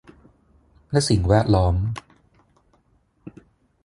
[0.91, 1.75] และสิ่งแวดล้อม